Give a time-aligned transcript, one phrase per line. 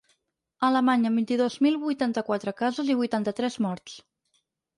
[0.69, 4.01] Alemanya, amb vint-i-dos mil vuitanta-quatre casos i vuitanta-tres morts.